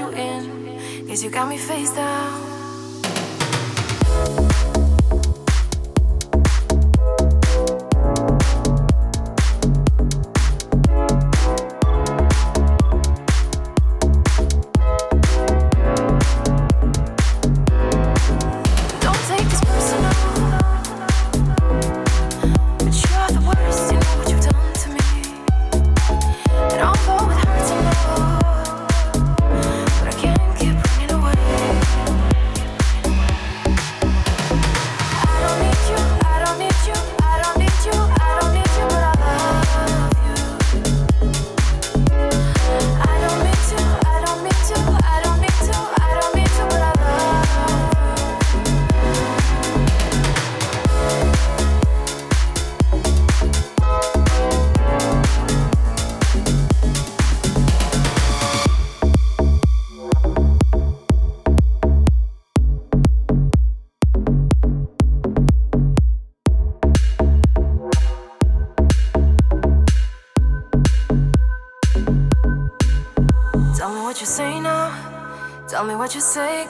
you 0.00 0.08
in, 0.10 1.06
cause 1.06 1.22
you 1.22 1.30
got 1.30 1.48
me 1.48 1.58
face 1.58 1.90
down. 1.92 2.49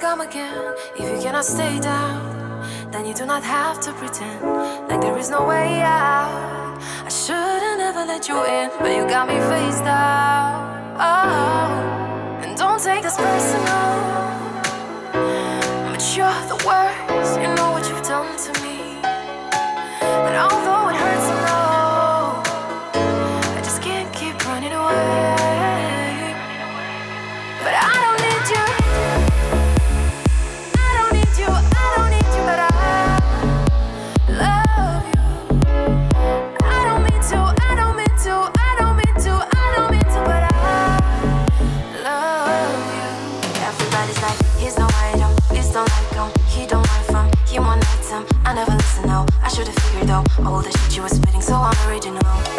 Come 0.00 0.22
again. 0.22 0.74
If 0.96 1.10
you 1.10 1.20
cannot 1.20 1.44
stay 1.44 1.78
down, 1.78 2.90
then 2.90 3.04
you 3.04 3.12
do 3.12 3.26
not 3.26 3.42
have 3.42 3.80
to 3.82 3.92
pretend 3.92 4.40
like 4.88 5.00
there 5.02 5.18
is 5.18 5.28
no 5.28 5.44
way 5.46 5.82
out. 5.82 6.78
I 7.04 7.10
should've 7.10 7.78
never 7.78 8.06
let 8.06 8.26
you 8.26 8.42
in, 8.44 8.70
but 8.78 8.96
you 8.96 9.04
got 9.06 9.28
me 9.28 9.38
face 9.52 9.80
down. 9.80 10.96
Oh, 10.98 12.40
and 12.42 12.56
don't 12.56 12.82
take 12.82 13.02
this 13.02 13.16
personal, 13.16 13.92
but 15.92 16.02
you're 16.16 16.42
the 16.48 16.58
worst. 16.66 17.38
You 17.42 17.54
know 17.56 17.72
what 17.72 17.86
you've 17.86 18.02
done 18.02 18.34
to 18.46 18.52
me, 18.62 18.78
and 20.26 20.36
although 20.44 20.79
spitting 51.72 52.49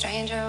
stranger 0.00 0.39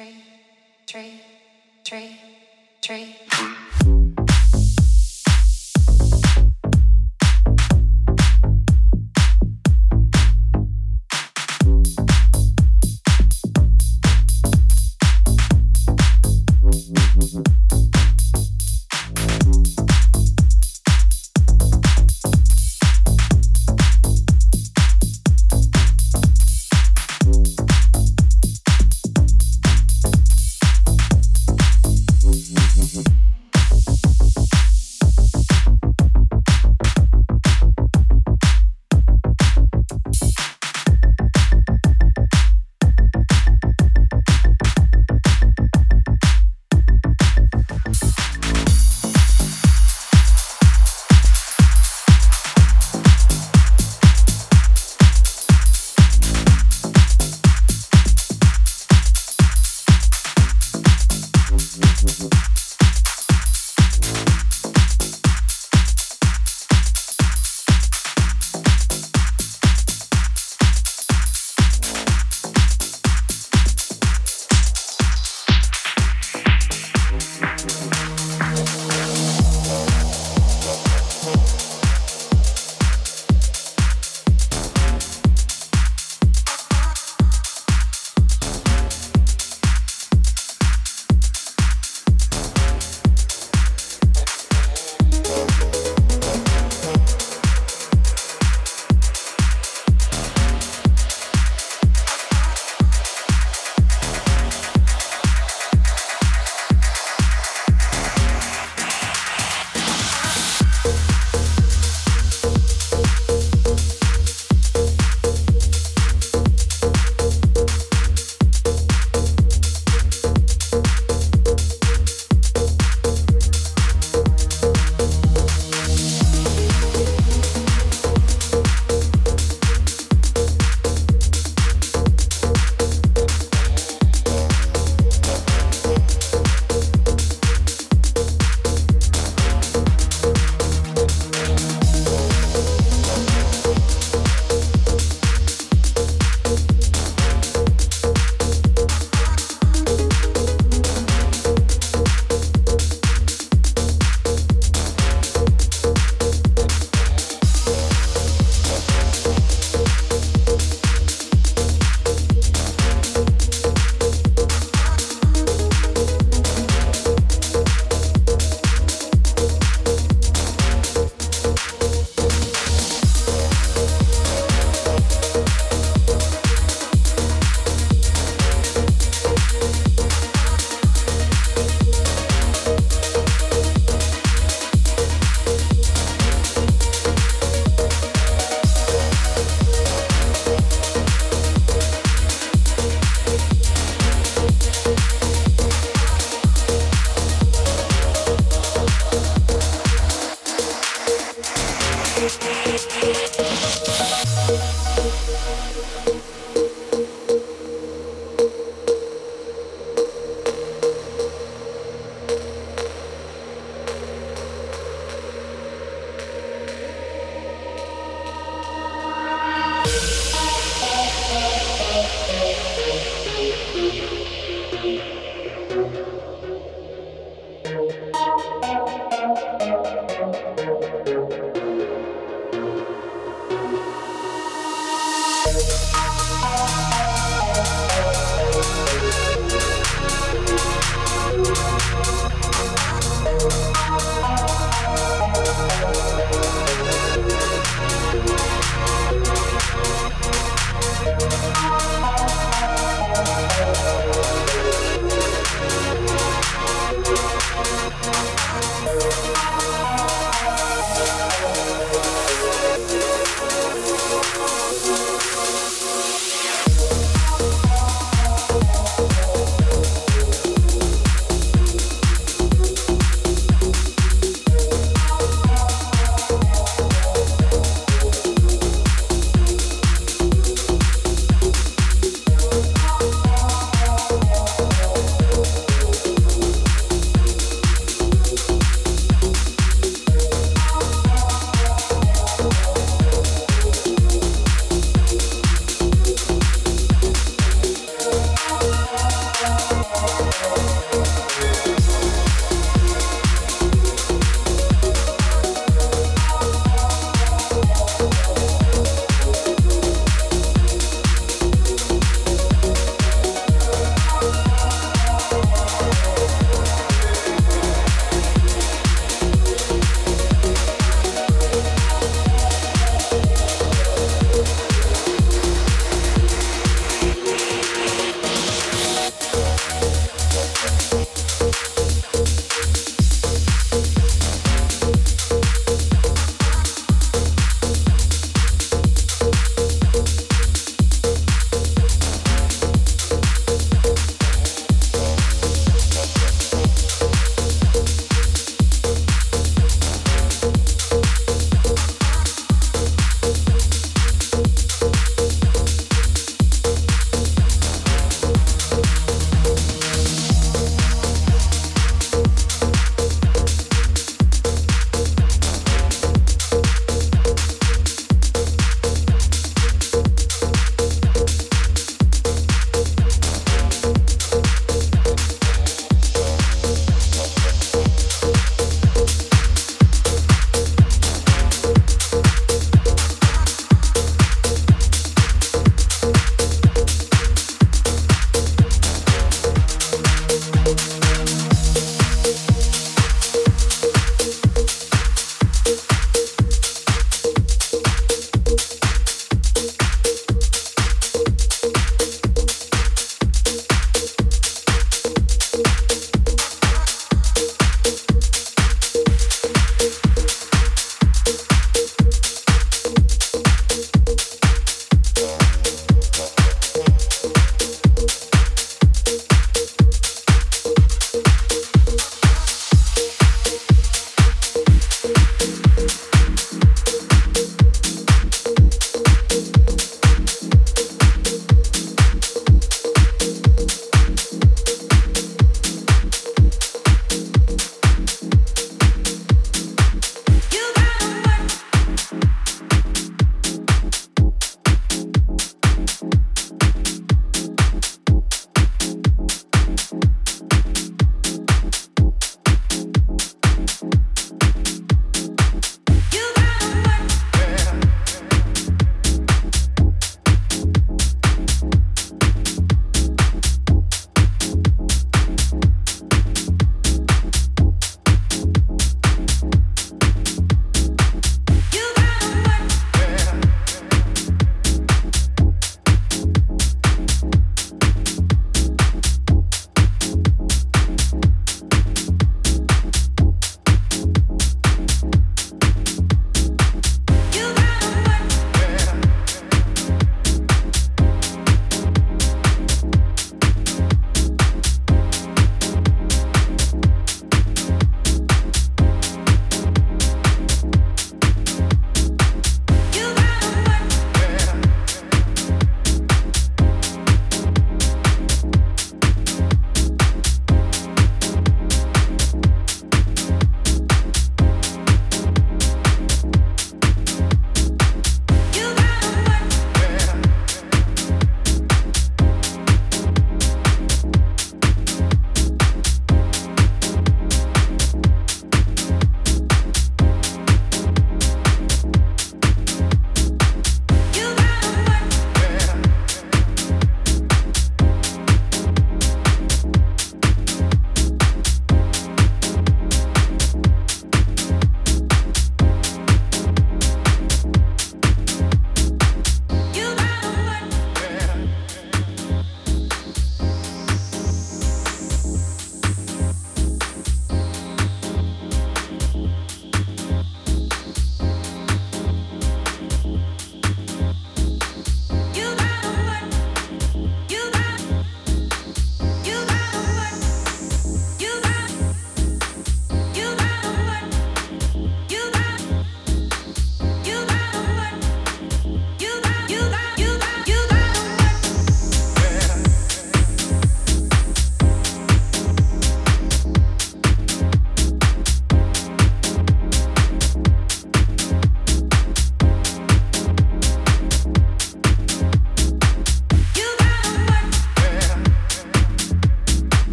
tree, 0.00 0.24
tree, 0.86 1.20
tree, 1.84 2.16
tree. 2.80 3.89